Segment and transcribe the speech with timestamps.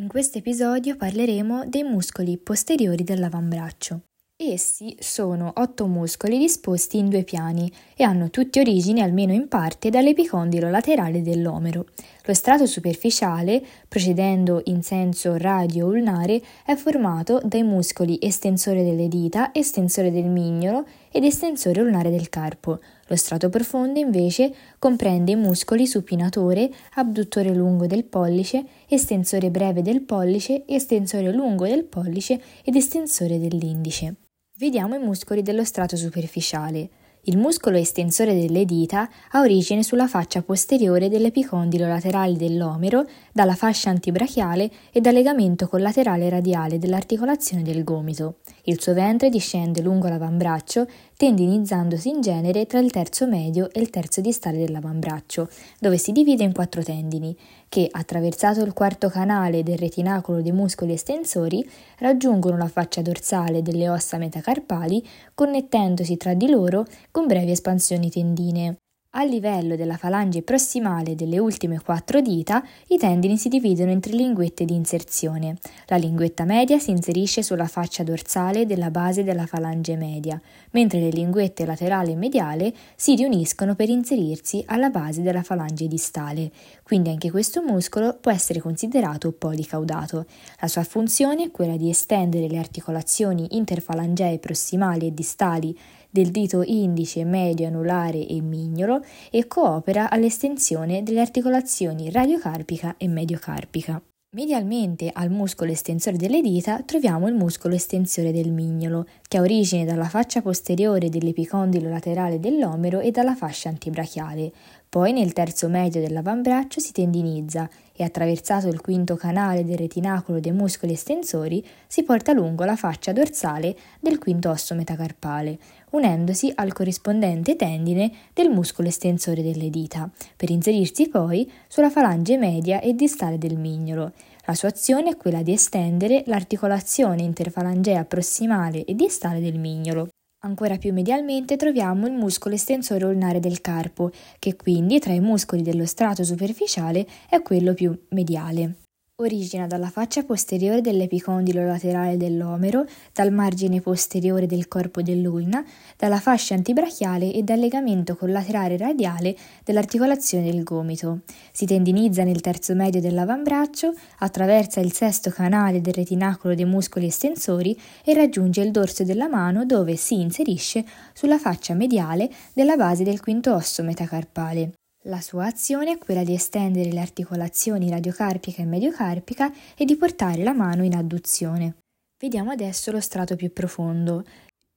[0.00, 4.00] In questo episodio parleremo dei muscoli posteriori dell'avambraccio.
[4.36, 9.90] Essi sono otto muscoli disposti in due piani e hanno tutti origine, almeno in parte,
[9.90, 11.86] dall'epicondilo laterale dell'omero.
[12.26, 20.10] Lo strato superficiale, procedendo in senso radio-ulnare, è formato dai muscoli estensore delle dita, estensore
[20.10, 22.80] del mignolo ed estensore ulnare del carpo.
[23.08, 30.00] Lo strato profondo, invece, comprende i muscoli supinatore, abduttore lungo del pollice, estensore breve del
[30.00, 34.14] pollice, estensore lungo del pollice ed estensore dell'indice.
[34.56, 36.88] Vediamo i muscoli dello strato superficiale.
[37.26, 43.90] Il muscolo estensore delle dita ha origine sulla faccia posteriore dell'epicondilo laterale dell'omero, dalla fascia
[43.90, 48.36] antibrachiale e dal legamento collaterale radiale dell'articolazione del gomito.
[48.66, 53.90] Il suo ventre discende lungo l'avambraccio, tendinizzandosi in genere tra il terzo medio e il
[53.90, 55.48] terzo distale dell'avambraccio,
[55.80, 57.36] dove si divide in quattro tendini,
[57.68, 63.88] che, attraversato il quarto canale del retinacolo dei muscoli estensori, raggiungono la faccia dorsale delle
[63.88, 65.04] ossa metacarpali,
[65.34, 68.76] connettendosi tra di loro con brevi espansioni tendinee.
[69.16, 74.12] A livello della falange prossimale delle ultime quattro dita, i tendini si dividono in tre
[74.12, 75.56] linguette di inserzione.
[75.86, 80.40] La linguetta media si inserisce sulla faccia dorsale della base della falange media,
[80.72, 86.50] mentre le linguette laterale e mediale si riuniscono per inserirsi alla base della falange distale.
[86.82, 90.26] Quindi anche questo muscolo può essere considerato policaudato.
[90.58, 95.78] La sua funzione è quella di estendere le articolazioni interfalangee prossimali e distali
[96.14, 104.00] del dito indice, medio, anulare e mignolo e coopera all'estensione delle articolazioni radiocarpica e mediocarpica.
[104.36, 109.84] Medialmente al muscolo estensore delle dita troviamo il muscolo estensore del mignolo, che ha origine
[109.84, 114.52] dalla faccia posteriore dell'epicondilo laterale dell'omero e dalla fascia antibrachiale.
[114.88, 120.52] Poi nel terzo medio dell'avambraccio si tendinizza e attraversato il quinto canale del retinacolo dei
[120.52, 125.58] muscoli estensori si porta lungo la faccia dorsale del quinto osso metacarpale,
[125.90, 132.80] unendosi al corrispondente tendine del muscolo estensore delle dita, per inserirsi poi sulla falange media
[132.80, 134.12] e distale del mignolo.
[134.46, 140.08] La sua azione è quella di estendere l'articolazione interfalangea prossimale e distale del mignolo.
[140.44, 145.62] Ancora più medialmente troviamo il muscolo estensore ulnare del carpo, che quindi tra i muscoli
[145.62, 148.83] dello strato superficiale è quello più mediale.
[149.22, 155.64] Origina dalla faccia posteriore dell'epicondilo laterale dell'omero, dal margine posteriore del corpo dell'ulna,
[155.96, 161.20] dalla fascia antibrachiale e dal legamento collaterale radiale dell'articolazione del gomito.
[161.52, 167.80] Si tendinizza nel terzo medio dell'avambraccio, attraversa il sesto canale del retinacolo dei muscoli estensori
[168.04, 173.20] e raggiunge il dorso della mano dove si inserisce sulla faccia mediale della base del
[173.20, 174.72] quinto osso metacarpale.
[175.06, 180.42] La sua azione è quella di estendere le articolazioni radiocarpica e mediocarpica e di portare
[180.42, 181.74] la mano in adduzione.
[182.18, 184.24] Vediamo adesso lo strato più profondo.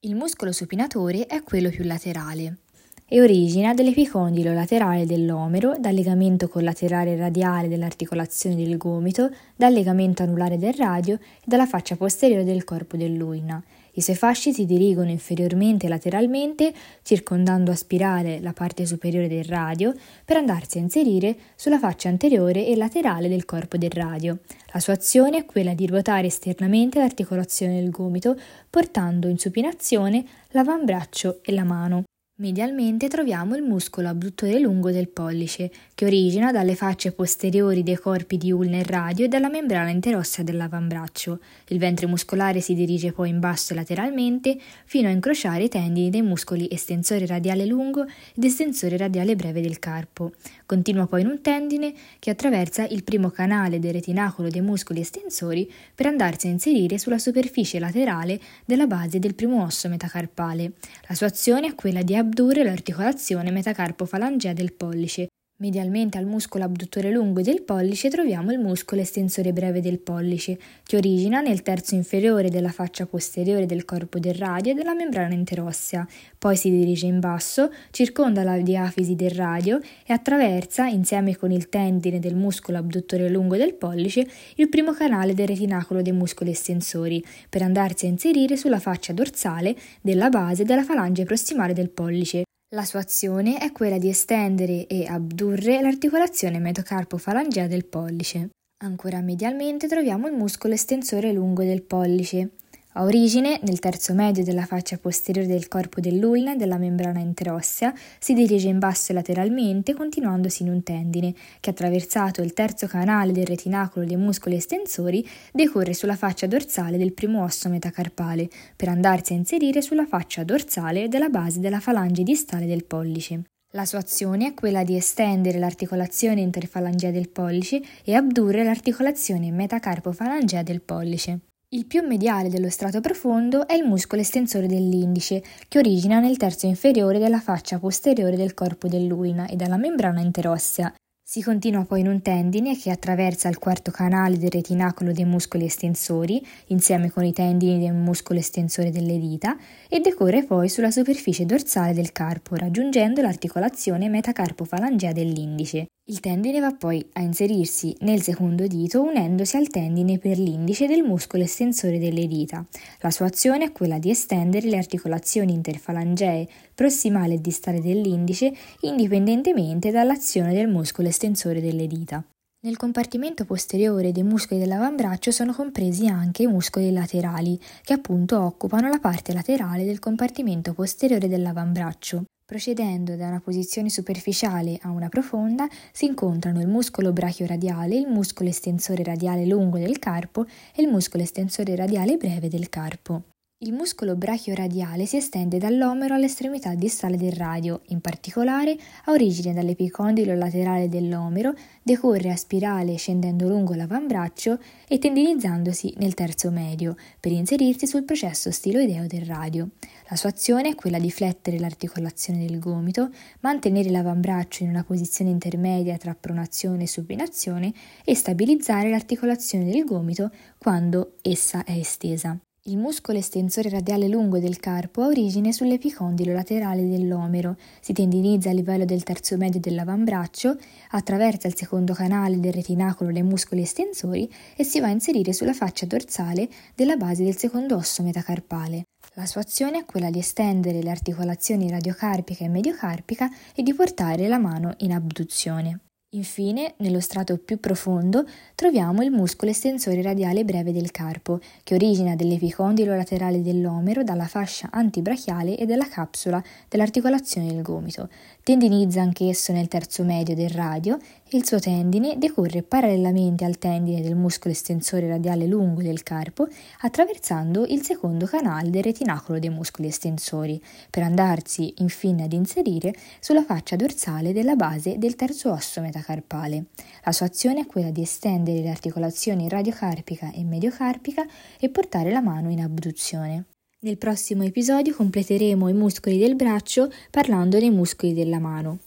[0.00, 2.58] Il muscolo supinatore è quello più laterale
[3.06, 10.58] e origina dall'epicondilo laterale dell'omero, dal legamento collaterale radiale dell'articolazione del gomito, dal legamento anulare
[10.58, 13.64] del radio e dalla faccia posteriore del corpo dell'uina.
[13.98, 16.72] I suoi fasci si dirigono inferiormente e lateralmente,
[17.02, 19.92] circondando a spirale la parte superiore del radio,
[20.24, 24.38] per andarsi a inserire sulla faccia anteriore e laterale del corpo del radio.
[24.72, 28.38] La sua azione è quella di ruotare esternamente l'articolazione del gomito,
[28.70, 32.04] portando in supinazione l'avambraccio e la mano.
[32.40, 38.36] Medialmente troviamo il muscolo abduttore lungo del pollice, che origina dalle facce posteriori dei corpi
[38.36, 41.40] di ulna e radio e dalla membrana interossea dell'avambraccio.
[41.66, 46.22] Il ventre muscolare si dirige poi in basso lateralmente fino a incrociare i tendini dei
[46.22, 50.30] muscoli estensore radiale lungo ed estensore radiale breve del carpo.
[50.68, 55.72] Continua poi in un tendine che attraversa il primo canale del retinacolo dei muscoli estensori
[55.94, 60.72] per andarsi a inserire sulla superficie laterale della base del primo osso metacarpale.
[61.06, 65.28] La sua azione è quella di abdurre l'articolazione metacarpo-falangea del pollice.
[65.60, 70.96] Medialmente al muscolo abduttore lungo del pollice troviamo il muscolo estensore breve del pollice, che
[70.96, 76.06] origina nel terzo inferiore della faccia posteriore del corpo del radio e della membrana interossea,
[76.38, 81.68] poi si dirige in basso, circonda la diafisi del radio e attraversa, insieme con il
[81.68, 87.20] tendine del muscolo abduttore lungo del pollice, il primo canale del retinacolo dei muscoli estensori,
[87.48, 92.44] per andarsi a inserire sulla faccia dorsale della base della falange prossimale del pollice.
[92.74, 98.50] La sua azione è quella di estendere e abdurre l'articolazione metocarpo-falangea del pollice.
[98.84, 102.50] Ancora medialmente troviamo il muscolo estensore lungo del pollice.
[102.98, 108.34] Ha origine nel terzo medio della faccia posteriore del corpo dell'ulna della membrana interossea, si
[108.34, 114.04] dirige in basso lateralmente continuandosi in un tendine che attraversato il terzo canale del retinacolo
[114.04, 119.80] dei muscoli estensori decorre sulla faccia dorsale del primo osso metacarpale per andarsi a inserire
[119.80, 123.42] sulla faccia dorsale della base della falange distale del pollice.
[123.74, 130.64] La sua azione è quella di estendere l'articolazione interfalangea del pollice e abdurre l'articolazione metacarpofalangea
[130.64, 131.38] del pollice.
[131.70, 136.64] Il più mediale dello strato profondo è il muscolo estensore dell'indice, che origina nel terzo
[136.64, 140.90] inferiore della faccia posteriore del corpo dell'urina e dalla membrana interossea,
[141.30, 145.66] si continua poi in un tendine che attraversa il quarto canale del retinacolo dei muscoli
[145.66, 149.54] estensori, insieme con i tendini del muscolo estensore delle dita,
[149.90, 155.88] e decorre poi sulla superficie dorsale del carpo, raggiungendo l'articolazione metacarpofalangea dell'indice.
[156.10, 161.02] Il tendine va poi a inserirsi nel secondo dito unendosi al tendine per l'indice del
[161.02, 162.64] muscolo estensore delle dita.
[163.00, 169.90] La sua azione è quella di estendere le articolazioni interfalangee prossimale e distale dell'indice indipendentemente
[169.90, 171.17] dall'azione del muscolo estensore
[171.60, 172.24] delle dita.
[172.60, 178.88] Nel compartimento posteriore dei muscoli dell'avambraccio sono compresi anche i muscoli laterali, che appunto occupano
[178.88, 182.24] la parte laterale del compartimento posteriore dell'avambraccio.
[182.44, 188.48] Procedendo da una posizione superficiale a una profonda, si incontrano il muscolo brachio-radiale, il muscolo
[188.48, 193.24] estensore radiale lungo del carpo e il muscolo estensore radiale breve del carpo.
[193.60, 198.76] Il muscolo brachio-radiale si estende dall'omero all'estremità distale del radio, in particolare
[199.06, 201.52] ha origine dall'epicondilo laterale dell'omero,
[201.82, 208.52] decorre a spirale scendendo lungo l'avambraccio e tendinizzandosi nel terzo medio, per inserirsi sul processo
[208.52, 209.70] stiloideo del radio.
[210.08, 215.32] La sua azione è quella di flettere l'articolazione del gomito, mantenere l'avambraccio in una posizione
[215.32, 217.72] intermedia tra pronazione e supinazione
[218.04, 222.38] e stabilizzare l'articolazione del gomito quando essa è estesa.
[222.68, 228.52] Il muscolo estensore radiale lungo del carpo ha origine sull'epicondilo laterale dell'omero, si tendinizza a
[228.52, 230.54] livello del terzo medio dell'avambraccio,
[230.90, 235.54] attraversa il secondo canale del retinacolo dei muscoli estensori e si va a inserire sulla
[235.54, 238.82] faccia dorsale della base del secondo osso metacarpale.
[239.14, 244.28] La sua azione è quella di estendere le articolazioni radiocarpica e mediocarpica e di portare
[244.28, 245.87] la mano in abduzione.
[246.12, 248.24] Infine, nello strato più profondo,
[248.54, 254.70] troviamo il muscolo estensore radiale breve del carpo, che origina dall'epicondilo laterale dell'omero, dalla fascia
[254.72, 258.08] antibrachiale e dalla capsula dell'articolazione del gomito.
[258.42, 260.96] Tendinizza anch'esso nel terzo medio del radio
[261.28, 266.48] e il suo tendine decorre parallelamente al tendine del muscolo estensore radiale lungo del carpo,
[266.80, 273.44] attraversando il secondo canale del retinacolo dei muscoli estensori, per andarsi infine ad inserire sulla
[273.44, 276.66] faccia dorsale della base del terzo osso metacarpale.
[277.04, 281.26] La sua azione è quella di estendere le articolazioni radiocarpica e mediocarpica
[281.58, 283.46] e portare la mano in abduzione.
[283.80, 288.78] Nel prossimo episodio completeremo i muscoli del braccio parlando dei muscoli della mano.